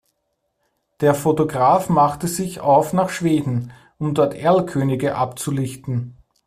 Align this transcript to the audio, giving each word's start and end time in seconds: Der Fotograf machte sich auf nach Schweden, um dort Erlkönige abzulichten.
Der 1.01 1.13
Fotograf 1.13 1.87
machte 1.87 2.27
sich 2.27 2.59
auf 2.59 2.91
nach 2.91 3.09
Schweden, 3.09 3.71
um 3.99 4.15
dort 4.15 4.33
Erlkönige 4.33 5.13
abzulichten. 5.13 6.17